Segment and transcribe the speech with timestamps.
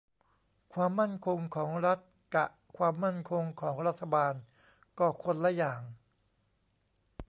[0.73, 1.99] ความมั่นคงของรัฐ
[2.35, 2.45] กะ
[2.77, 4.33] ความมั่นคงของรัฐบาล
[4.99, 5.81] ก็คนละอย่าง